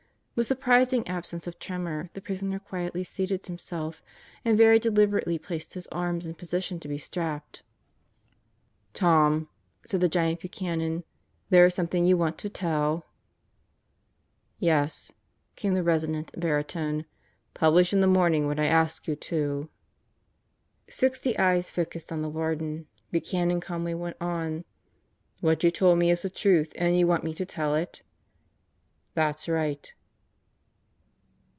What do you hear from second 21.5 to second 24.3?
focused on the Warden. Buchanan calmly went